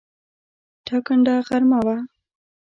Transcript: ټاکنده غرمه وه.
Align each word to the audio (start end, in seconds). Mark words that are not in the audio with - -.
ټاکنده 0.85 1.33
غرمه 1.47 1.79
وه. 1.85 1.95